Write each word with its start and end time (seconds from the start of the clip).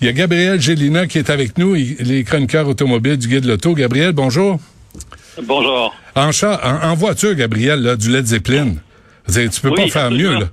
Il 0.00 0.06
y 0.06 0.10
a 0.10 0.12
Gabriel 0.12 0.60
Gélina 0.60 1.08
qui 1.08 1.18
est 1.18 1.28
avec 1.28 1.58
nous, 1.58 1.74
les 1.74 2.22
chroniqueurs 2.22 2.68
automobiles 2.68 3.18
du 3.18 3.26
Guide 3.26 3.44
Loto. 3.44 3.74
Gabriel, 3.74 4.12
bonjour. 4.12 4.60
Bonjour. 5.42 5.92
En, 6.14 6.30
chat, 6.30 6.60
en, 6.84 6.94
voiture, 6.94 7.34
Gabriel, 7.34 7.82
là, 7.82 7.96
du 7.96 8.10
Led 8.10 8.24
Zeppelin. 8.24 8.74
Tu 9.26 9.60
peux 9.60 9.72
pas 9.72 9.88
faire 9.88 10.10
mieux, 10.12 10.34
là. 10.34 10.48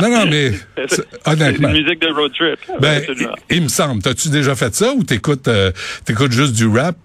non, 0.00 0.08
non, 0.10 0.26
mais 0.26 0.52
honnêtement. 1.26 1.68
C'est 1.68 1.76
une 1.76 1.84
musique 1.84 2.00
de 2.00 2.12
road 2.12 2.32
trip. 2.32 2.58
Ben, 2.80 3.02
il, 3.50 3.62
me 3.62 3.68
semble. 3.68 4.02
T'as-tu 4.02 4.30
déjà 4.30 4.54
fait 4.54 4.74
ça 4.74 4.94
ou 4.94 5.04
t'écoutes 5.04 5.46
euh, 5.46 5.70
t'écoutes 6.06 6.32
juste 6.32 6.54
du 6.54 6.66
rap? 6.66 6.96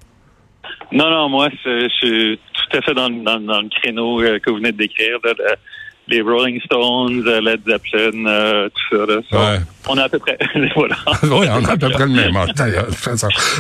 Non, 0.94 1.10
non, 1.10 1.28
moi, 1.28 1.50
je 1.66 1.90
suis 1.90 2.40
tout 2.54 2.78
à 2.78 2.82
fait 2.82 2.94
dans, 2.94 3.10
dans, 3.10 3.40
dans 3.40 3.62
le 3.62 3.70
créneau 3.70 4.22
euh, 4.22 4.40
que 4.40 4.50
vous 4.50 4.58
venez 4.58 4.72
de 4.72 4.78
décrire. 4.78 5.18
Là, 5.24 5.34
les 6.08 6.22
Rolling 6.22 6.60
Stones, 6.62 7.24
euh, 7.28 7.42
Led 7.42 7.62
Zeppelin, 7.66 8.26
euh, 8.26 8.70
tout 8.70 8.98
ça. 8.98 9.06
Là. 9.06 9.54
Ouais. 9.54 9.60
On 9.88 9.98
est 9.98 10.02
à 10.02 10.10
peu 10.10 10.20
près. 10.20 10.38
voilà. 10.76 10.96
oui, 11.24 11.48
on 11.50 11.66
a 11.66 11.72
à 11.72 11.78
peu 11.78 11.90
près 11.90 12.06
le 12.06 12.12
même 12.12 12.34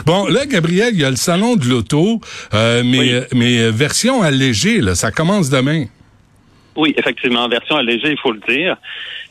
bon, 0.06 0.28
là, 0.28 0.46
Gabriel, 0.46 0.94
il 0.94 1.02
y 1.02 1.06
a 1.06 1.10
le 1.10 1.16
salon 1.16 1.56
de 1.56 1.66
l'auto, 1.66 2.20
euh, 2.54 2.84
mais, 2.86 3.22
mais 3.34 3.72
version 3.72 4.22
allégée, 4.22 4.82
là, 4.82 4.96
ça 4.96 5.12
commence 5.12 5.50
demain. 5.50 5.86
Oui, 6.76 6.94
effectivement, 6.98 7.48
version 7.48 7.78
allégée, 7.78 8.12
il 8.12 8.18
faut 8.18 8.32
le 8.32 8.42
dire. 8.48 8.78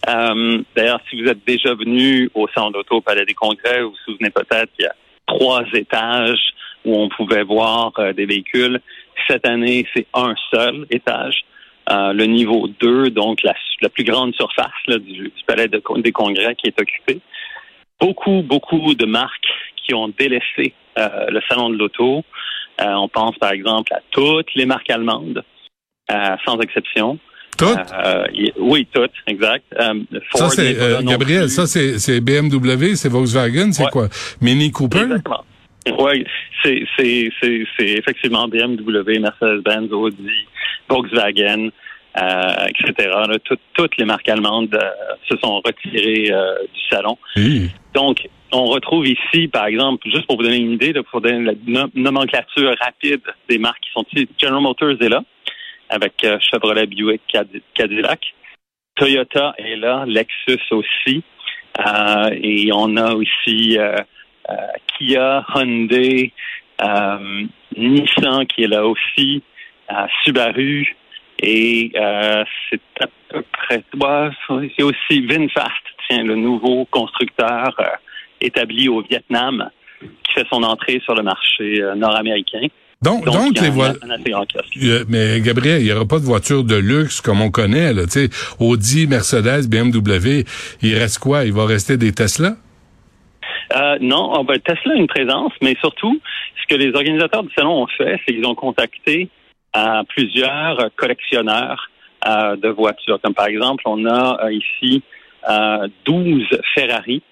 Euh, 0.08 0.62
D'ailleurs, 0.76 1.00
si 1.10 1.20
vous 1.20 1.28
êtes 1.28 1.44
déjà 1.46 1.74
venu 1.74 2.30
au 2.34 2.48
salon 2.54 2.70
d'auto 2.70 2.96
au 2.96 3.00
Palais 3.00 3.26
des 3.26 3.34
Congrès, 3.34 3.82
vous 3.82 3.90
vous 3.90 4.12
souvenez 4.12 4.30
peut-être 4.30 4.70
qu'il 4.76 4.84
y 4.84 4.88
a 4.88 4.94
trois 5.26 5.64
étages 5.74 6.52
où 6.84 6.96
on 6.96 7.08
pouvait 7.08 7.42
voir 7.44 7.92
des 8.14 8.26
véhicules. 8.26 8.80
Cette 9.28 9.46
année, 9.46 9.86
c'est 9.94 10.06
un 10.14 10.34
seul 10.50 10.86
étage. 10.90 11.44
Euh, 11.92 12.12
le 12.12 12.24
niveau 12.24 12.68
2, 12.80 13.10
donc 13.10 13.42
la, 13.42 13.54
plus 13.90 14.04
grande 14.04 14.34
surface 14.34 14.70
du, 14.88 15.30
palais 15.46 15.68
des 15.68 16.12
congrès 16.12 16.54
qui 16.54 16.68
est 16.68 16.80
occupé. 16.80 17.20
Beaucoup, 18.00 18.42
beaucoup 18.42 18.94
de 18.94 19.04
marques 19.04 19.52
qui 19.84 19.92
ont 19.94 20.08
délaissé 20.08 20.72
euh, 20.98 21.26
le 21.28 21.40
salon 21.48 21.70
de 21.70 21.76
l'auto. 21.76 22.24
Euh, 22.80 22.94
on 22.94 23.08
pense 23.08 23.36
par 23.38 23.52
exemple 23.52 23.92
à 23.92 24.00
toutes 24.10 24.54
les 24.54 24.64
marques 24.64 24.90
allemandes, 24.90 25.44
sans 26.44 26.58
exception. 26.60 27.18
Toutes? 27.58 27.78
oui, 28.58 28.88
toutes, 28.92 29.12
exact. 29.26 29.64
ça, 30.34 30.48
c'est, 30.48 30.74
Gabriel, 31.04 31.50
ça, 31.50 31.66
c'est 31.66 32.20
BMW, 32.20 32.94
c'est 32.94 33.10
Volkswagen, 33.10 33.72
c'est 33.72 33.90
quoi? 33.90 34.08
Mini 34.40 34.70
Cooper? 34.70 35.02
Exactement. 35.02 35.44
Oui, 35.98 36.24
c'est, 36.62 36.84
c'est, 36.96 37.30
c'est, 37.40 37.66
c'est 37.76 37.90
effectivement 37.90 38.48
BMW, 38.48 39.18
Mercedes-Benz, 39.18 39.92
Audi, 39.92 40.46
Volkswagen, 40.88 41.70
euh, 42.20 42.66
etc. 42.68 43.10
toutes 43.72 43.96
les 43.96 44.04
marques 44.04 44.28
allemandes 44.28 44.74
euh, 44.74 44.90
se 45.30 45.34
sont 45.38 45.62
retirées 45.64 46.30
euh, 46.30 46.58
du 46.74 46.80
salon. 46.90 47.16
Donc, 47.94 48.28
on 48.52 48.66
retrouve 48.66 49.06
ici, 49.06 49.48
par 49.48 49.64
exemple, 49.64 50.06
juste 50.10 50.26
pour 50.26 50.36
vous 50.36 50.42
donner 50.42 50.58
une 50.58 50.72
idée, 50.72 50.92
pour 51.10 51.22
donner 51.22 51.54
la 51.66 51.86
nomenclature 51.94 52.74
rapide 52.84 53.22
des 53.48 53.56
marques 53.56 53.80
qui 53.80 53.90
sont 53.92 54.04
ici, 54.12 54.28
General 54.38 54.60
Motors 54.60 55.00
est 55.00 55.08
là, 55.08 55.22
avec 55.88 56.12
Chevrolet, 56.20 56.86
Buick, 56.86 57.22
Cadillac. 57.72 58.34
Toyota 58.94 59.54
est 59.56 59.76
là, 59.76 60.04
Lexus 60.06 60.60
aussi. 60.70 61.22
et 62.42 62.70
on 62.74 62.94
a 62.98 63.14
aussi 63.14 63.78
Kia, 64.98 65.46
Hyundai, 65.54 66.32
Nissan 67.76 68.46
qui 68.46 68.64
est 68.64 68.68
là 68.68 68.86
aussi, 68.86 69.42
Subaru, 70.24 70.96
et 71.42 71.90
euh, 71.96 72.44
c'est 72.70 72.80
à 73.00 73.06
peu 73.28 73.42
près. 73.52 73.82
c'est 74.76 74.82
aussi 74.82 75.26
VinFast, 75.26 75.70
tiens, 76.08 76.22
le 76.22 76.36
nouveau 76.36 76.86
constructeur 76.86 77.74
euh, 77.80 77.84
établi 78.40 78.88
au 78.88 79.02
Vietnam 79.02 79.68
qui 80.00 80.32
fait 80.34 80.46
son 80.50 80.62
entrée 80.62 81.00
sur 81.04 81.14
le 81.14 81.22
marché 81.22 81.82
euh, 81.82 81.94
nord-américain. 81.96 82.66
Donc, 83.02 83.24
donc, 83.24 83.60
les 83.60 83.70
voitures. 83.70 84.04
Mais 85.08 85.40
Gabriel, 85.40 85.80
il 85.80 85.86
n'y 85.86 85.92
aura 85.92 86.06
pas 86.06 86.20
de 86.20 86.24
voitures 86.24 86.62
de 86.62 86.76
luxe 86.76 87.20
comme 87.20 87.40
on 87.40 87.50
connaît, 87.50 87.92
là. 87.92 88.04
Tu 88.04 88.28
sais, 88.28 88.28
Audi, 88.60 89.08
Mercedes, 89.08 89.68
BMW. 89.68 90.44
Il 90.82 90.96
reste 90.96 91.18
quoi? 91.18 91.44
Il 91.44 91.52
va 91.52 91.66
rester 91.66 91.96
des 91.96 92.12
Tesla? 92.12 92.54
Euh, 93.74 93.96
non, 94.00 94.44
ben, 94.44 94.60
Tesla 94.60 94.94
a 94.94 94.96
une 94.96 95.08
présence, 95.08 95.52
mais 95.60 95.74
surtout, 95.80 96.20
ce 96.60 96.74
que 96.74 96.80
les 96.80 96.94
organisateurs 96.94 97.42
du 97.42 97.52
salon 97.54 97.82
ont 97.82 97.86
fait, 97.86 98.20
c'est 98.24 98.34
qu'ils 98.34 98.46
ont 98.46 98.54
contacté 98.54 99.28
à 99.72 100.02
plusieurs 100.08 100.90
collectionneurs 100.96 101.90
euh, 102.26 102.56
de 102.56 102.68
voitures. 102.68 103.18
Comme 103.20 103.34
par 103.34 103.46
exemple, 103.46 103.82
on 103.86 104.04
a 104.06 104.44
euh, 104.44 104.52
ici 104.52 105.02
euh, 105.48 105.88
12 106.04 106.46
Ferrari 106.74 107.22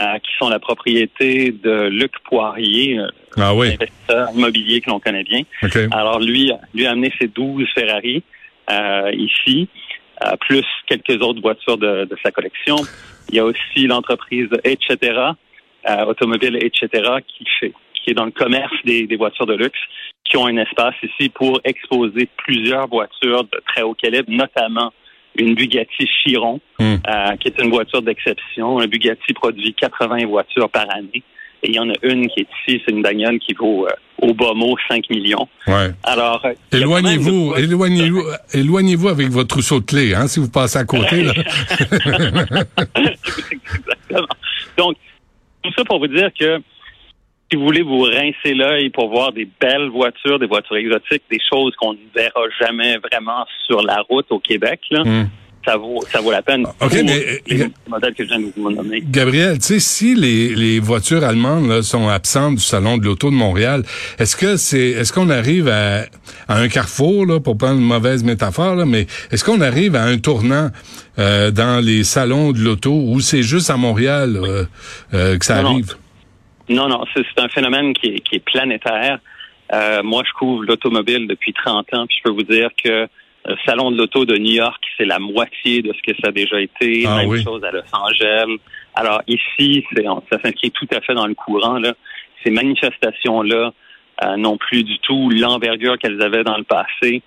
euh, 0.00 0.18
qui 0.18 0.30
sont 0.38 0.48
la 0.48 0.58
propriété 0.58 1.50
de 1.50 1.88
Luc 1.88 2.12
Poirier, 2.24 2.98
ah 3.36 3.54
oui. 3.54 3.74
investisseur 3.74 4.28
immobilier 4.34 4.80
que 4.80 4.90
l'on 4.90 5.00
connaît 5.00 5.24
bien. 5.24 5.42
Alors 5.90 6.20
lui, 6.20 6.52
lui 6.74 6.86
a 6.86 6.92
amené 6.92 7.12
ses 7.20 7.28
12 7.28 7.66
Ferrari 7.74 8.22
ici, 9.12 9.68
plus 10.40 10.64
quelques 10.86 11.22
autres 11.22 11.40
voitures 11.40 11.78
de, 11.78 12.04
de, 12.04 12.16
sa 12.22 12.30
collection. 12.30 12.76
Il 13.30 13.36
y 13.36 13.38
a 13.38 13.44
aussi 13.44 13.86
l'entreprise 13.86 14.48
Etc. 14.64 14.96
automobile 16.06 16.58
Etc. 16.60 16.88
qui 17.26 17.44
fait 17.60 17.72
qui 18.04 18.10
est 18.10 18.14
dans 18.14 18.24
le 18.24 18.30
commerce 18.30 18.74
des, 18.84 19.06
des 19.06 19.16
voitures 19.16 19.46
de 19.46 19.54
luxe 19.54 19.78
qui 20.28 20.36
ont 20.36 20.46
un 20.46 20.56
espace 20.56 20.94
ici 21.02 21.28
pour 21.30 21.60
exposer 21.64 22.28
plusieurs 22.36 22.86
voitures 22.88 23.44
de 23.44 23.62
très 23.66 23.82
haut 23.82 23.94
calibre, 23.94 24.30
notamment 24.30 24.92
une 25.36 25.54
Bugatti 25.54 26.06
Chiron, 26.06 26.60
hmm. 26.78 26.96
euh, 27.08 27.36
qui 27.40 27.48
est 27.48 27.62
une 27.62 27.70
voiture 27.70 28.02
d'exception. 28.02 28.80
Un 28.80 28.86
Bugatti 28.86 29.32
produit 29.32 29.74
80 29.74 30.26
voitures 30.26 30.68
par 30.68 30.86
année. 30.94 31.22
Et 31.62 31.70
il 31.70 31.74
y 31.74 31.78
en 31.80 31.88
a 31.90 31.94
une 32.02 32.28
qui 32.28 32.40
est 32.40 32.46
ici, 32.60 32.80
c'est 32.86 32.92
une 32.92 33.02
bagnole 33.02 33.40
qui 33.40 33.52
vaut 33.54 33.86
euh, 33.86 33.90
au 34.22 34.32
bas 34.32 34.54
mot 34.54 34.76
5 34.88 35.10
millions. 35.10 35.48
Ouais. 35.66 35.90
Alors, 36.04 36.44
euh, 36.44 36.52
éloignez-vous, 36.72 37.54
éloignez-vous, 37.56 38.22
éloignez-vous 38.54 39.08
avec 39.08 39.28
votre 39.28 39.48
trousseau 39.48 39.80
de 39.80 39.84
clés, 39.84 40.14
hein, 40.14 40.28
si 40.28 40.38
vous 40.38 40.50
passez 40.50 40.78
à 40.78 40.84
côté. 40.84 41.24
Là. 41.24 41.32
Exactement. 42.94 44.28
Donc, 44.76 44.96
tout 45.62 45.72
ça 45.76 45.84
pour 45.84 45.98
vous 45.98 46.06
dire 46.06 46.30
que 46.38 46.60
si 47.50 47.56
vous 47.56 47.64
voulez 47.64 47.82
vous 47.82 48.02
rincer 48.02 48.54
l'œil 48.54 48.90
pour 48.90 49.08
voir 49.08 49.32
des 49.32 49.48
belles 49.60 49.88
voitures, 49.88 50.38
des 50.38 50.46
voitures 50.46 50.76
exotiques, 50.76 51.22
des 51.30 51.40
choses 51.50 51.74
qu'on 51.76 51.94
ne 51.94 51.98
verra 52.14 52.42
jamais 52.60 52.98
vraiment 52.98 53.46
sur 53.66 53.82
la 53.82 54.02
route 54.08 54.26
au 54.30 54.38
Québec, 54.38 54.80
là, 54.90 55.02
hmm. 55.02 55.30
ça 55.64 55.78
vaut 55.78 56.00
ça 56.10 56.20
vaut 56.20 56.30
la 56.30 56.42
peine. 56.42 56.66
OK, 56.66 56.92
mais 56.92 57.40
les 57.46 57.68
modèles 57.88 58.14
que 58.14 58.24
je 58.24 58.28
viens 58.28 58.40
de 58.40 58.52
vous 58.54 58.70
nommer. 58.70 59.02
Gabriel, 59.02 59.58
tu 59.58 59.64
sais 59.64 59.78
si 59.80 60.14
les, 60.14 60.54
les 60.54 60.78
voitures 60.78 61.24
allemandes 61.24 61.68
là, 61.68 61.82
sont 61.82 62.08
absentes 62.08 62.56
du 62.56 62.62
salon 62.62 62.98
de 62.98 63.06
l'auto 63.06 63.30
de 63.30 63.36
Montréal, 63.36 63.82
est-ce 64.18 64.36
que 64.36 64.56
c'est 64.56 64.90
est-ce 64.90 65.14
qu'on 65.14 65.30
arrive 65.30 65.68
à, 65.68 66.02
à, 66.48 66.58
un 66.58 66.68
carrefour 66.68 67.24
là 67.24 67.40
pour 67.40 67.56
prendre 67.56 67.80
une 67.80 67.86
mauvaise 67.86 68.24
métaphore 68.24 68.74
là, 68.74 68.84
mais 68.84 69.06
est-ce 69.30 69.42
qu'on 69.42 69.62
arrive 69.62 69.96
à 69.96 70.04
un 70.04 70.18
tournant 70.18 70.68
euh, 71.18 71.50
dans 71.50 71.82
les 71.82 72.04
salons 72.04 72.52
de 72.52 72.58
l'auto 72.58 72.92
ou 72.92 73.20
c'est 73.20 73.42
juste 73.42 73.70
à 73.70 73.78
Montréal 73.78 74.36
euh, 74.36 74.64
euh, 75.14 75.38
que 75.38 75.46
ça 75.46 75.56
arrive? 75.56 75.92
Non, 75.92 76.07
non, 76.88 77.04
c'est 77.14 77.24
un 77.40 77.48
phénomène 77.48 77.92
qui 77.94 78.08
est, 78.08 78.20
qui 78.20 78.36
est 78.36 78.44
planétaire. 78.44 79.18
Euh, 79.72 80.02
moi, 80.02 80.22
je 80.26 80.32
couvre 80.32 80.64
l'automobile 80.64 81.26
depuis 81.26 81.52
30 81.52 81.94
ans, 81.94 82.06
puis 82.06 82.16
je 82.18 82.22
peux 82.22 82.34
vous 82.34 82.42
dire 82.42 82.70
que 82.82 83.08
le 83.44 83.56
Salon 83.64 83.90
de 83.90 83.96
l'auto 83.96 84.24
de 84.24 84.36
New 84.36 84.52
York, 84.52 84.82
c'est 84.96 85.04
la 85.04 85.18
moitié 85.18 85.82
de 85.82 85.92
ce 85.92 86.02
que 86.02 86.16
ça 86.20 86.28
a 86.28 86.32
déjà 86.32 86.60
été. 86.60 87.04
Ah 87.06 87.24
Même 87.24 87.42
chose 87.42 87.64
à 87.64 87.70
Los 87.70 87.82
Angeles. 87.92 88.58
Alors 88.94 89.22
ici, 89.26 89.84
ça 90.30 90.38
s'inscrit 90.42 90.70
tout 90.70 90.88
à 90.92 91.00
fait 91.00 91.14
dans 91.14 91.26
le 91.26 91.34
courant. 91.34 91.78
Là. 91.78 91.94
Ces 92.44 92.50
manifestations-là 92.50 93.72
euh, 94.24 94.36
n'ont 94.36 94.56
plus 94.56 94.84
du 94.84 94.98
tout 94.98 95.30
l'envergure 95.30 95.96
qu'elles 95.98 96.20
avaient 96.20 96.44
dans 96.44 96.58
le 96.58 96.64
passé. 96.64 97.22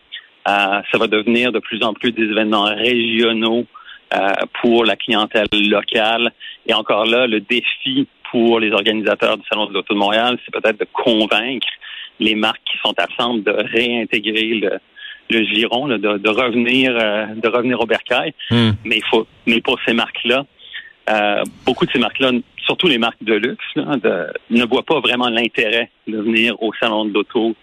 Euh, 0.47 0.81
ça 0.91 0.97
va 0.97 1.07
devenir 1.07 1.51
de 1.51 1.59
plus 1.59 1.83
en 1.83 1.93
plus 1.93 2.11
des 2.11 2.23
événements 2.23 2.65
régionaux 2.65 3.65
euh, 4.13 4.31
pour 4.61 4.85
la 4.85 4.95
clientèle 4.95 5.47
locale. 5.51 6.31
Et 6.67 6.73
encore 6.73 7.05
là, 7.05 7.27
le 7.27 7.39
défi 7.39 8.07
pour 8.31 8.59
les 8.59 8.71
organisateurs 8.71 9.37
du 9.37 9.43
Salon 9.47 9.67
de 9.67 9.73
l'Auto 9.73 9.93
de 9.93 9.99
Montréal, 9.99 10.39
c'est 10.45 10.51
peut-être 10.51 10.79
de 10.79 10.87
convaincre 10.91 11.67
les 12.19 12.35
marques 12.35 12.61
qui 12.71 12.77
sont 12.83 12.93
absentes 12.97 13.43
de 13.43 13.51
réintégrer 13.51 14.61
le, 15.29 15.43
giron, 15.43 15.87
de, 15.87 16.29
revenir 16.29 16.95
euh, 16.95 17.25
de 17.35 17.47
revenir 17.47 17.79
au 17.79 17.85
bercail. 17.85 18.33
Hmm. 18.49 18.71
Mais 18.85 18.97
il 18.97 19.05
faut 19.09 19.27
mais 19.45 19.59
pour 19.61 19.77
ces 19.85 19.93
marques-là, 19.93 20.45
euh, 21.09 21.43
beaucoup 21.65 21.85
de 21.85 21.91
ces 21.91 21.99
marques-là, 21.99 22.31
surtout 22.57 22.87
les 22.87 22.97
marques 22.97 23.23
de 23.23 23.33
luxe, 23.33 23.65
ne 23.75 24.65
voient 24.65 24.85
pas 24.85 24.99
vraiment 24.99 25.29
l'intérêt 25.29 25.89
de 26.07 26.17
venir 26.17 26.61
au 26.61 26.71
Salon 26.79 27.05
de 27.05 27.13
l'Auto 27.13 27.55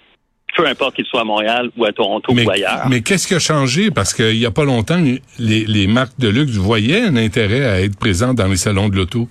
peu 0.57 0.67
importe 0.67 0.97
qu'il 0.97 1.05
soit 1.05 1.21
à 1.21 1.25
Montréal 1.25 1.71
ou 1.77 1.85
à 1.85 1.93
Toronto 1.93 2.33
ou 2.33 2.51
ailleurs. 2.51 2.89
Mais 2.89 3.01
qu'est-ce 3.03 3.29
qui 3.29 3.35
a 3.35 3.39
changé? 3.39 3.91
Parce 3.91 4.13
qu'il 4.13 4.37
n'y 4.37 4.47
a 4.47 4.51
pas 4.51 4.65
longtemps, 4.65 5.01
les, 5.39 5.65
les, 5.67 5.87
marques 5.87 6.19
de 6.19 6.29
luxe 6.29 6.53
voyaient 6.53 7.03
un 7.03 7.17
intérêt 7.17 7.65
à 7.65 7.81
être 7.81 7.97
présentes 7.97 8.37
dans 8.37 8.49
les 8.49 8.57
salons 8.57 8.89
de 8.89 8.97
l'auto. 8.97 9.29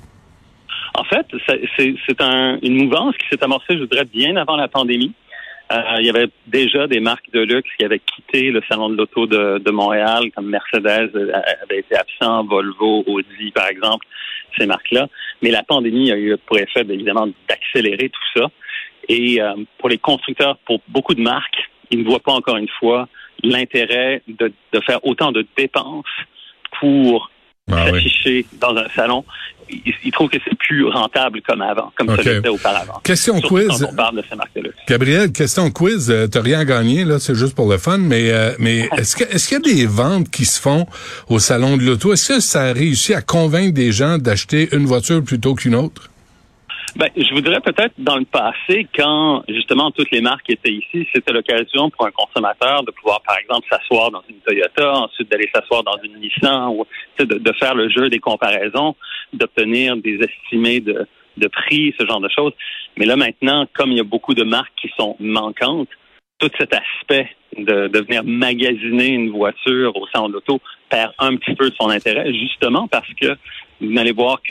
En 0.97 1.03
fait, 1.03 1.27
c'est 1.77 2.21
un, 2.21 2.57
une 2.63 2.73
mouvance 2.73 3.15
qui 3.17 3.27
s'est 3.29 3.43
amorcée, 3.43 3.75
je 3.75 3.81
voudrais, 3.81 4.05
bien 4.05 4.35
avant 4.35 4.55
la 4.55 4.67
pandémie. 4.67 5.13
Euh, 5.71 5.97
il 5.99 6.05
y 6.07 6.09
avait 6.09 6.29
déjà 6.47 6.87
des 6.87 6.99
marques 6.99 7.29
de 7.33 7.41
luxe 7.41 7.69
qui 7.77 7.85
avaient 7.85 7.99
quitté 7.99 8.49
le 8.49 8.63
salon 8.67 8.89
de 8.89 8.95
l'auto 8.95 9.27
de, 9.27 9.59
de, 9.59 9.71
Montréal, 9.71 10.31
comme 10.33 10.47
Mercedes 10.47 11.11
euh, 11.13 11.31
avait 11.61 11.79
été 11.79 11.95
absent, 11.95 12.45
Volvo, 12.45 13.03
Audi, 13.05 13.51
par 13.53 13.67
exemple, 13.67 14.07
ces 14.57 14.65
marques-là. 14.65 15.07
Mais 15.43 15.51
la 15.51 15.61
pandémie 15.61 16.11
a 16.11 16.17
eu 16.17 16.35
pour 16.47 16.57
effet, 16.57 16.85
évidemment, 16.89 17.27
d'accélérer 17.47 18.09
tout 18.09 18.39
ça. 18.39 18.47
Et 19.07 19.39
euh, 19.39 19.53
pour 19.77 19.89
les 19.89 19.99
constructeurs, 19.99 20.57
pour 20.65 20.81
beaucoup 20.87 21.13
de 21.13 21.21
marques, 21.21 21.69
ils 21.91 21.99
ne 21.99 22.05
voient 22.05 22.21
pas 22.21 22.33
encore 22.33 22.57
une 22.57 22.69
fois 22.79 23.07
l'intérêt 23.43 24.23
de, 24.27 24.51
de 24.73 24.79
faire 24.81 25.05
autant 25.05 25.31
de 25.31 25.45
dépenses 25.55 26.05
pour 26.79 27.29
ah 27.69 27.85
s'afficher 27.87 28.45
dans 28.59 28.75
un 28.75 28.87
salon. 28.89 29.25
Ils, 29.69 30.11
trouvent 30.11 30.29
que 30.29 30.37
c'est 30.43 30.57
plus 30.57 30.85
rentable 30.85 31.41
comme 31.41 31.61
avant, 31.61 31.91
comme 31.95 32.15
ça 32.15 32.21
l'était 32.21 32.47
auparavant. 32.47 32.99
Question 33.03 33.39
quiz. 33.41 33.83
on 33.83 33.95
parle 33.95 34.15
de. 34.17 34.23
Gabriel, 34.87 35.31
question 35.31 35.69
quiz. 35.71 36.09
Euh, 36.09 36.27
T'as 36.27 36.41
rien 36.41 36.63
gagné 36.65 37.03
là, 37.05 37.19
c'est 37.19 37.35
juste 37.35 37.55
pour 37.55 37.69
le 37.69 37.77
fun, 37.77 37.97
mais 37.97 38.31
euh, 38.31 38.53
mais 38.59 38.89
est-ce 38.97 39.15
que 39.15 39.23
est-ce 39.23 39.47
qu'il 39.47 39.57
y 39.57 39.71
a 39.71 39.75
des 39.75 39.85
ventes 39.85 40.29
qui 40.29 40.45
se 40.45 40.59
font 40.59 40.85
au 41.29 41.39
salon 41.39 41.77
de 41.77 41.83
l'auto? 41.83 42.13
Est-ce 42.13 42.33
que 42.35 42.39
ça 42.39 42.63
a 42.63 42.73
réussi 42.73 43.13
à 43.13 43.21
convaincre 43.21 43.73
des 43.73 43.91
gens 43.91 44.17
d'acheter 44.17 44.69
une 44.71 44.85
voiture 44.85 45.23
plutôt 45.23 45.55
qu'une 45.55 45.75
autre? 45.75 46.09
Ben, 46.95 47.09
je 47.15 47.33
voudrais 47.33 47.59
peut-être 47.59 47.93
dans 47.97 48.17
le 48.17 48.25
passé, 48.25 48.87
quand 48.95 49.43
justement 49.49 49.91
toutes 49.91 50.09
les 50.11 50.21
marques 50.21 50.49
étaient 50.49 50.71
ici, 50.71 51.07
c'était 51.13 51.33
l'occasion 51.33 51.89
pour 51.89 52.07
un 52.07 52.11
consommateur 52.11 52.83
de 52.83 52.91
pouvoir, 52.91 53.21
par 53.21 53.37
exemple, 53.37 53.67
s'asseoir 53.69 54.09
dans 54.09 54.23
une 54.29 54.37
Toyota, 54.37 54.93
ensuite 54.93 55.29
d'aller 55.29 55.49
s'asseoir 55.53 55.83
dans 55.83 55.97
une 56.03 56.17
Nissan, 56.19 56.69
ou 56.69 56.85
de, 57.19 57.25
de, 57.25 57.53
faire 57.53 57.75
le 57.75 57.89
jeu 57.89 58.09
des 58.09 58.19
comparaisons, 58.19 58.95
d'obtenir 59.33 59.97
des 59.97 60.19
estimés 60.21 60.79
de, 60.79 61.07
de 61.37 61.47
prix, 61.47 61.93
ce 61.99 62.05
genre 62.05 62.21
de 62.21 62.29
choses. 62.29 62.53
Mais 62.97 63.05
là 63.05 63.15
maintenant, 63.15 63.67
comme 63.73 63.91
il 63.91 63.97
y 63.97 64.01
a 64.01 64.05
beaucoup 64.05 64.33
de 64.33 64.43
marques 64.43 64.73
qui 64.81 64.89
sont 64.97 65.15
manquantes, 65.19 65.89
tout 66.39 66.49
cet 66.57 66.73
aspect 66.73 67.29
de, 67.57 67.87
de 67.87 67.99
venir 67.99 68.23
magasiner 68.23 69.07
une 69.07 69.31
voiture 69.31 69.95
au 69.95 70.05
centre 70.07 70.29
d'auto 70.29 70.61
perd 70.89 71.11
un 71.19 71.35
petit 71.35 71.55
peu 71.55 71.71
son 71.79 71.89
intérêt, 71.89 72.31
justement 72.33 72.87
parce 72.87 73.11
que 73.19 73.35
vous 73.81 73.97
allez 73.97 74.11
voir 74.11 74.41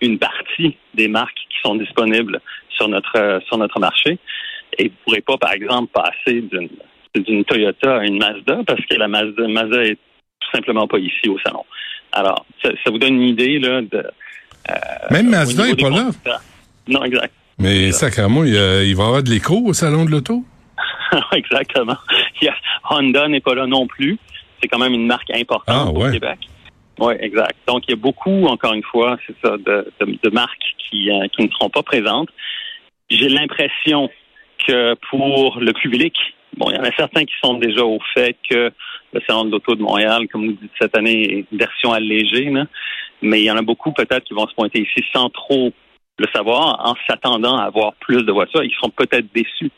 qu'une 0.00 0.18
partie 0.18 0.76
des 0.94 1.08
marques 1.08 1.34
qui 1.34 1.58
sont 1.62 1.74
disponibles 1.76 2.40
sur 2.70 2.88
notre 2.88 3.40
sur 3.46 3.58
notre 3.58 3.80
marché, 3.80 4.18
et 4.78 4.84
vous 4.84 4.90
ne 4.90 5.04
pourrez 5.04 5.20
pas, 5.22 5.36
par 5.38 5.52
exemple, 5.52 5.92
passer 5.92 6.42
d'une 6.42 6.68
d'une 7.14 7.44
Toyota 7.44 7.98
à 7.98 8.04
une 8.04 8.18
Mazda 8.18 8.60
parce 8.66 8.84
que 8.84 8.94
la 8.96 9.08
Mazda, 9.08 9.48
Mazda 9.48 9.84
est 9.84 9.94
tout 9.94 10.50
simplement 10.52 10.86
pas 10.86 10.98
ici 10.98 11.28
au 11.28 11.38
salon. 11.38 11.64
Alors, 12.12 12.44
ça, 12.62 12.70
vous 12.86 12.98
donne 12.98 13.14
une 13.14 13.28
idée 13.28 13.58
là 13.58 13.80
de 13.80 13.98
euh, 13.98 14.74
même 15.10 15.30
Mazda 15.30 15.66
n'est 15.66 15.76
pas 15.76 15.90
là. 15.90 16.08
Non, 16.88 17.04
exact. 17.04 17.32
Mais 17.58 17.90
sacrément, 17.92 18.44
il, 18.44 18.50
il 18.50 18.94
va 18.94 19.04
y 19.04 19.06
avoir 19.06 19.22
de 19.22 19.30
l'écho 19.30 19.62
au 19.64 19.72
salon 19.72 20.04
de 20.04 20.10
l'auto? 20.10 20.44
Exactement. 21.32 21.96
Honda 22.88 23.28
n'est 23.28 23.40
pas 23.40 23.54
là 23.54 23.66
non 23.66 23.86
plus. 23.86 24.18
C'est 24.60 24.68
quand 24.68 24.78
même 24.78 24.94
une 24.94 25.06
marque 25.06 25.30
importante 25.30 25.64
ah, 25.68 25.90
au 25.90 26.10
Québec. 26.10 26.38
Oui, 26.98 27.14
exact. 27.20 27.56
Donc, 27.66 27.84
il 27.86 27.90
y 27.90 27.94
a 27.94 27.96
beaucoup, 27.96 28.46
encore 28.46 28.72
une 28.72 28.82
fois, 28.82 29.18
c'est 29.26 29.36
ça, 29.44 29.56
de, 29.58 29.92
de, 30.00 30.30
marques 30.30 30.74
qui, 30.78 31.10
euh, 31.10 31.26
qui 31.28 31.44
ne 31.44 31.50
seront 31.50 31.68
pas 31.68 31.82
présentes. 31.82 32.30
J'ai 33.10 33.28
l'impression 33.28 34.10
que 34.66 34.94
pour 35.10 35.58
le 35.60 35.72
public, 35.72 36.14
bon, 36.56 36.70
il 36.70 36.76
y 36.76 36.78
en 36.78 36.84
a 36.84 36.92
certains 36.96 37.24
qui 37.24 37.34
sont 37.42 37.54
déjà 37.54 37.84
au 37.84 37.98
fait 38.14 38.36
que 38.48 38.72
le 39.12 39.20
Salon 39.26 39.44
de 39.44 39.50
l'Auto 39.50 39.74
de 39.74 39.82
Montréal, 39.82 40.26
comme 40.32 40.46
vous 40.46 40.52
dites 40.52 40.72
cette 40.80 40.96
année, 40.96 41.22
est 41.22 41.46
une 41.52 41.58
version 41.58 41.92
allégée, 41.92 42.50
mais 43.22 43.40
il 43.40 43.44
y 43.44 43.50
en 43.50 43.56
a 43.56 43.62
beaucoup 43.62 43.92
peut-être 43.92 44.24
qui 44.24 44.34
vont 44.34 44.46
se 44.48 44.54
pointer 44.54 44.80
ici 44.80 45.04
sans 45.12 45.28
trop 45.28 45.72
le 46.18 46.26
savoir, 46.34 46.80
en 46.84 46.94
s'attendant 47.06 47.58
à 47.58 47.64
avoir 47.64 47.94
plus 47.94 48.22
de 48.22 48.32
voitures 48.32 48.62
qui 48.62 48.74
seront 48.74 48.90
peut-être 48.90 49.26
déçus 49.34 49.70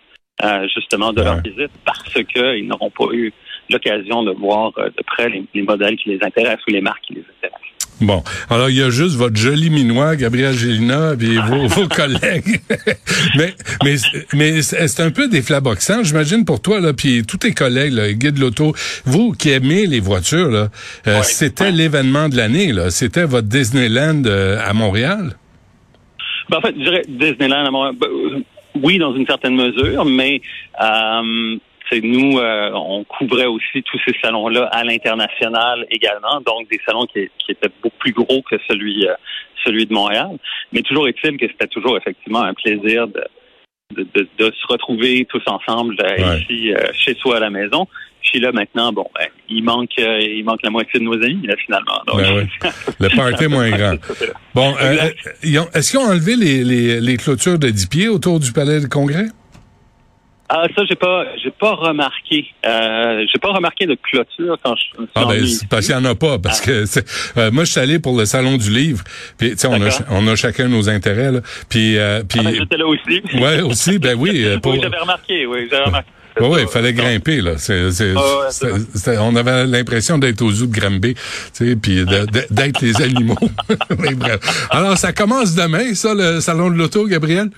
euh, 0.44 0.68
justement 0.72 1.12
de 1.12 1.22
leur 1.22 1.40
visite 1.40 1.72
parce 1.84 2.14
qu'ils 2.14 2.66
n'auront 2.66 2.90
pas 2.90 3.12
eu 3.12 3.32
l'occasion 3.70 4.22
de 4.22 4.32
voir 4.32 4.72
euh, 4.78 4.86
de 4.86 5.02
près 5.06 5.28
les, 5.28 5.62
modèles 5.62 5.96
qui 5.96 6.10
les 6.10 6.18
intéressent 6.22 6.64
ou 6.68 6.72
les 6.72 6.80
marques 6.80 7.02
qui 7.06 7.14
les 7.14 7.24
intéressent. 7.38 7.62
Bon, 8.00 8.22
alors 8.48 8.70
il 8.70 8.76
y 8.76 8.82
a 8.82 8.90
juste 8.90 9.16
votre 9.16 9.36
joli 9.36 9.70
minois, 9.70 10.14
Gabriel 10.14 10.54
Gélina, 10.54 11.14
et 11.20 11.38
vos, 11.48 11.66
vos 11.66 11.88
collègues. 11.88 12.60
mais 13.36 13.54
mais 13.84 13.96
mais 14.34 14.62
c'est 14.62 15.00
un 15.00 15.10
peu 15.10 15.28
déflaboxant, 15.28 16.04
j'imagine 16.04 16.44
pour 16.44 16.62
toi 16.62 16.80
là, 16.80 16.92
puis 16.92 17.24
tous 17.26 17.38
tes 17.38 17.52
collègues, 17.52 17.92
là, 17.92 18.12
guide 18.12 18.38
l'auto, 18.38 18.72
vous 19.04 19.32
qui 19.32 19.50
aimez 19.50 19.86
les 19.86 20.00
voitures 20.00 20.48
là, 20.48 20.68
euh, 21.08 21.22
c'était 21.22 21.72
l'événement 21.72 22.28
de 22.28 22.36
l'année 22.36 22.72
là, 22.72 22.90
c'était 22.90 23.24
votre 23.24 23.48
Disneyland 23.48 24.22
à 24.24 24.72
Montréal? 24.74 25.34
Ben, 26.48 26.58
en 26.58 26.60
fait, 26.60 26.74
je 26.78 26.82
dirais 26.82 27.02
Disneyland 27.08 27.66
à 27.66 27.70
Montréal. 27.70 27.96
Ben, 28.00 28.08
oui, 28.82 28.98
dans 28.98 29.14
une 29.14 29.26
certaine 29.26 29.54
mesure, 29.54 30.04
mais 30.04 30.40
euh, 30.80 31.56
nous, 31.96 32.38
euh, 32.38 32.70
on 32.74 33.04
couvrait 33.04 33.46
aussi 33.46 33.82
tous 33.82 33.98
ces 34.06 34.14
salons-là 34.22 34.68
à 34.72 34.84
l'international 34.84 35.86
également, 35.90 36.40
donc 36.44 36.68
des 36.70 36.80
salons 36.86 37.06
qui, 37.06 37.28
étaient 37.48 37.70
beaucoup 37.82 37.96
plus 37.98 38.12
gros 38.12 38.42
que 38.42 38.56
celui, 38.68 39.06
euh, 39.06 39.14
celui 39.64 39.86
de 39.86 39.92
Montréal. 39.92 40.38
Mais 40.72 40.82
toujours 40.82 41.08
est-il 41.08 41.36
que 41.38 41.46
c'était 41.48 41.66
toujours 41.66 41.96
effectivement 41.96 42.42
un 42.42 42.54
plaisir 42.54 43.08
de, 43.08 43.24
de, 43.96 44.28
de, 44.38 44.52
se 44.52 44.66
retrouver 44.68 45.26
tous 45.30 45.42
ensemble 45.46 45.96
euh, 46.02 46.36
ici 46.38 46.72
chez 46.92 47.14
soi 47.14 47.36
à 47.36 47.40
la 47.40 47.50
maison. 47.50 47.86
Puis 48.22 48.40
là 48.40 48.52
maintenant, 48.52 48.92
bon, 48.92 49.06
ben, 49.18 49.28
il 49.48 49.64
manque, 49.64 49.96
il 49.96 50.44
manque 50.44 50.60
la 50.62 50.70
moitié 50.70 51.00
de 51.00 51.04
nos 51.04 51.14
amis 51.14 51.46
là, 51.46 51.54
finalement. 51.64 52.02
Donc, 52.06 52.20
ben 52.20 52.46
Le 53.00 53.16
party 53.16 53.44
est 53.44 53.48
moins 53.48 53.70
grand. 53.70 53.96
Bon, 54.54 54.74
est-ce 54.76 55.90
qu'ils 55.90 56.00
ont 56.00 56.10
enlevé 56.10 56.36
les, 56.36 56.64
les, 56.64 57.00
les 57.00 57.16
clôtures 57.16 57.58
de 57.58 57.70
10 57.70 57.86
pieds 57.86 58.08
autour 58.08 58.40
du 58.40 58.52
palais 58.52 58.80
de 58.80 58.86
congrès? 58.86 59.28
Ah, 60.50 60.64
ça, 60.74 60.82
j'ai 60.88 60.94
pas, 60.94 61.26
j'ai 61.42 61.50
pas 61.50 61.74
remarqué. 61.74 62.46
Euh, 62.64 63.26
j'ai 63.30 63.38
pas 63.38 63.50
remarqué 63.50 63.84
de 63.84 63.98
clôture 64.02 64.56
quand 64.62 64.74
je. 64.76 65.04
Ah 65.14 65.26
ben, 65.28 65.44
parce 65.68 65.86
qu'il 65.86 65.94
y 65.94 65.98
en 65.98 66.04
a 66.06 66.14
pas, 66.14 66.38
parce 66.38 66.62
que 66.62 66.84
euh, 67.36 67.50
moi, 67.50 67.64
je 67.64 67.72
suis 67.72 67.80
allé 67.80 67.98
pour 67.98 68.16
le 68.16 68.24
salon 68.24 68.56
du 68.56 68.70
livre. 68.70 69.04
Puis, 69.36 69.50
tu 69.50 69.58
sais, 69.58 69.68
on 69.68 69.74
a, 69.74 69.88
on 70.10 70.26
a 70.26 70.36
chacun 70.36 70.68
nos 70.68 70.88
intérêts 70.88 71.32
là. 71.32 71.40
Puis, 71.68 71.98
euh, 71.98 72.22
puis. 72.26 72.40
Ah, 72.40 72.44
ben, 72.44 72.54
j'étais 72.54 72.76
là 72.78 72.86
aussi. 72.86 73.22
ouais, 73.34 73.60
aussi, 73.60 73.98
ben 73.98 74.16
oui. 74.18 74.36
Euh, 74.48 74.58
pour... 74.60 74.72
Oui, 74.72 74.78
j'avais 74.80 74.98
remarqué. 74.98 75.46
Oui, 75.46 75.66
j'avais 75.70 75.84
remarqué. 75.84 76.08
Oui, 76.40 76.60
il 76.62 76.68
fallait 76.68 76.92
grimper 76.92 77.40
là. 77.40 77.58
C'est, 77.58 77.90
c'est, 77.90 79.18
on 79.18 79.34
avait 79.34 79.66
l'impression 79.66 80.16
d'être 80.16 80.40
aux 80.42 80.50
zoos 80.50 80.68
de 80.68 80.78
Granby, 80.78 81.14
tu 81.14 81.20
sais, 81.52 81.76
puis 81.76 82.04
d'être 82.04 82.80
les 82.80 83.02
animaux. 83.02 83.36
Alors, 84.70 84.96
ça 84.96 85.12
commence 85.12 85.56
demain, 85.56 85.94
ça, 85.94 86.14
le 86.14 86.40
salon 86.40 86.70
de 86.70 86.76
l'auto, 86.76 87.06
Gabriel? 87.06 87.50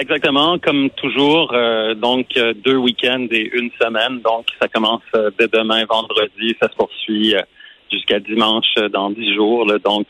Exactement, 0.00 0.58
comme 0.58 0.90
toujours. 0.90 1.52
Euh, 1.52 1.94
donc, 1.94 2.26
euh, 2.36 2.54
deux 2.64 2.76
week-ends 2.76 3.26
et 3.30 3.50
une 3.52 3.70
semaine. 3.80 4.20
Donc, 4.22 4.46
ça 4.60 4.68
commence 4.68 5.02
euh, 5.16 5.30
dès 5.38 5.48
demain, 5.48 5.84
vendredi. 5.88 6.54
Ça 6.60 6.68
se 6.68 6.76
poursuit 6.76 7.34
jusqu'à 7.90 8.20
dimanche 8.20 8.74
dans 8.92 9.10
dix 9.10 9.34
jours. 9.34 9.66
donc, 9.84 10.06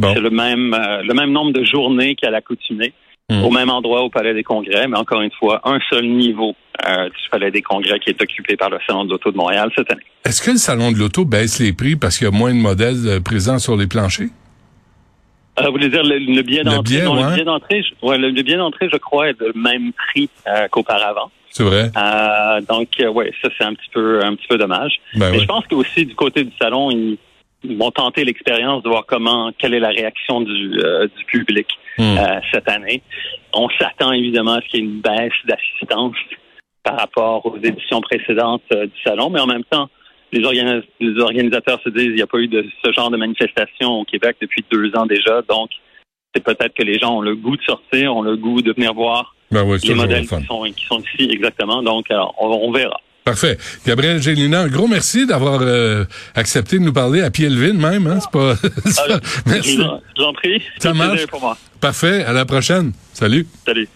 c'est 0.00 0.20
le 0.20 0.30
même 0.30 0.76
le 1.02 1.12
même 1.12 1.32
nombre 1.32 1.52
de 1.52 1.64
journées 1.64 2.14
qu'à 2.14 2.30
l'accoutumée. 2.30 2.92
Hmm. 3.28 3.44
Au 3.44 3.50
même 3.50 3.70
endroit 3.70 4.02
au 4.02 4.10
Palais 4.10 4.34
des 4.34 4.42
Congrès, 4.42 4.88
mais 4.88 4.98
encore 4.98 5.20
une 5.20 5.30
fois, 5.30 5.60
un 5.64 5.78
seul 5.88 6.04
niveau 6.04 6.56
du 6.84 7.28
Palais 7.30 7.52
des 7.52 7.62
Congrès 7.62 8.00
qui 8.00 8.10
est 8.10 8.20
occupé 8.20 8.56
par 8.56 8.70
le 8.70 8.78
Salon 8.84 9.04
de 9.04 9.10
l'Auto 9.10 9.30
de 9.30 9.36
Montréal 9.36 9.70
cette 9.76 9.90
année. 9.92 10.02
Est-ce 10.24 10.42
que 10.42 10.50
le 10.50 10.56
Salon 10.56 10.90
de 10.90 10.96
l'Auto 10.96 11.24
baisse 11.24 11.60
les 11.60 11.72
prix 11.72 11.94
parce 11.94 12.18
qu'il 12.18 12.26
y 12.26 12.28
a 12.28 12.32
moins 12.32 12.52
de 12.52 12.58
modèles 12.58 13.20
présents 13.24 13.60
sur 13.60 13.76
les 13.76 13.86
planchers? 13.86 14.30
Euh, 15.60 15.66
vous 15.66 15.72
voulez 15.72 15.88
dire 15.88 16.02
le, 16.02 16.42
billet 16.42 16.62
d'entrée? 16.62 16.76
Le 16.76 17.32
billet 17.32 17.44
d'entrée, 17.44 17.84
ouais, 18.02 18.18
le, 18.18 18.30
billet 18.30 18.56
d'entrée, 18.56 18.88
je 18.92 18.96
crois, 18.98 19.30
est 19.30 19.40
de 19.40 19.52
même 19.54 19.92
prix 19.92 20.28
euh, 20.46 20.68
qu'auparavant. 20.68 21.30
C'est 21.50 21.64
vrai. 21.64 21.90
Euh, 21.96 22.60
donc, 22.68 22.88
euh, 23.00 23.08
ouais, 23.08 23.32
ça 23.42 23.48
c'est 23.58 23.64
un 23.64 23.74
petit 23.74 23.90
peu, 23.92 24.24
un 24.24 24.34
petit 24.36 24.46
peu 24.46 24.56
dommage. 24.56 25.00
Ben 25.14 25.30
Mais 25.32 25.40
je 25.40 25.46
pense 25.46 25.66
qu'aussi 25.66 26.06
du 26.06 26.14
côté 26.14 26.44
du 26.44 26.52
salon, 26.60 26.90
ils, 26.90 27.18
vont 27.76 27.90
tenter 27.90 28.24
l'expérience 28.24 28.82
de 28.82 28.88
voir 28.88 29.04
comment, 29.06 29.52
quelle 29.58 29.74
est 29.74 29.80
la 29.80 29.90
réaction 29.90 30.40
du, 30.40 30.70
du 30.70 31.24
public 31.26 31.66
hmm. 31.98 32.16
cette 32.50 32.66
année. 32.70 33.02
On 33.52 33.68
s'attend 33.78 34.12
évidemment 34.12 34.54
à 34.54 34.62
ce 34.62 34.68
qu'il 34.68 34.80
y 34.80 34.82
ait 34.82 34.86
une 34.86 35.02
baisse 35.02 35.32
d'assistance 35.44 36.16
par 36.82 36.96
rapport 36.96 37.44
aux 37.44 37.58
éditions 37.58 38.00
précédentes 38.00 38.62
du 38.70 39.00
salon, 39.04 39.28
mais 39.28 39.40
en 39.40 39.46
même 39.46 39.64
temps, 39.64 39.90
les, 40.32 41.20
organisateurs 41.20 41.80
se 41.82 41.88
disent 41.88 42.04
qu'il 42.04 42.14
n'y 42.14 42.22
a 42.22 42.26
pas 42.26 42.38
eu 42.38 42.48
de 42.48 42.64
ce 42.84 42.92
genre 42.92 43.10
de 43.10 43.16
manifestation 43.16 44.00
au 44.00 44.04
Québec 44.04 44.36
depuis 44.40 44.64
deux 44.70 44.94
ans 44.96 45.06
déjà. 45.06 45.42
Donc, 45.48 45.70
c'est 46.34 46.42
peut-être 46.42 46.74
que 46.74 46.82
les 46.82 46.98
gens 46.98 47.18
ont 47.18 47.20
le 47.20 47.34
goût 47.34 47.56
de 47.56 47.62
sortir, 47.62 48.14
ont 48.14 48.22
le 48.22 48.36
goût 48.36 48.62
de 48.62 48.72
venir 48.72 48.94
voir 48.94 49.34
ben 49.50 49.66
les 49.82 49.94
modèles 49.94 50.22
qui 50.22 50.46
sont, 50.46 50.62
qui 50.62 50.84
sont, 50.86 51.00
ici 51.00 51.28
exactement. 51.30 51.82
Donc, 51.82 52.06
on, 52.38 52.70
verra. 52.70 53.00
Parfait. 53.24 53.58
Gabriel 53.86 54.22
Gélina, 54.22 54.60
un 54.62 54.68
gros 54.68 54.86
merci 54.86 55.26
d'avoir 55.26 55.60
euh, 55.62 56.04
accepté 56.34 56.78
de 56.78 56.84
nous 56.84 56.92
parler 56.92 57.22
à 57.22 57.30
pied 57.30 57.48
levé 57.48 57.72
même. 57.72 58.06
Hein? 58.06 58.20
C'est 58.20 58.30
pas. 58.30 58.54
Ah, 58.98 59.18
merci. 59.46 59.76
Je 59.76 59.82
vous 59.82 60.24
en 60.24 60.32
prie. 60.32 60.62
Ça 60.78 60.94
marche. 60.94 61.26
Pour 61.26 61.40
moi. 61.40 61.56
Parfait. 61.80 62.22
À 62.24 62.32
la 62.32 62.44
prochaine. 62.44 62.92
Salut. 63.12 63.46
Salut. 63.66 63.88